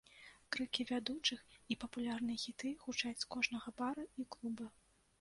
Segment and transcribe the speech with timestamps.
[0.55, 4.65] Крыкі вядучых і папулярныя хіты гучаць з кожнага бара і клуба.